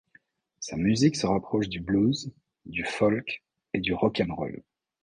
[0.59, 2.33] Sa musique se rapproche du blues,
[2.65, 3.43] du folk
[3.75, 4.63] et du rock and roll.